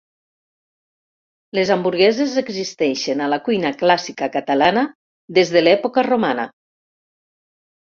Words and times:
Les 1.57 1.71
hamburgueses 1.75 2.37
existeixen 2.43 3.21
a 3.21 3.29
la 3.35 3.39
cuina 3.49 3.73
clàssica 3.83 4.31
catalana 4.39 4.87
des 5.41 5.55
de 5.59 5.65
l'època 5.69 6.09
romana. 6.11 6.51